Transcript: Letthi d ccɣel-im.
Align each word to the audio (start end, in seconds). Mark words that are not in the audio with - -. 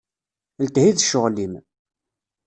Letthi 0.61 0.89
d 0.95 0.97
ccɣel-im. 1.05 1.53